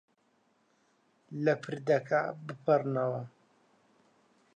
[1.43, 3.23] لە پردەکە بپەڕنەوە.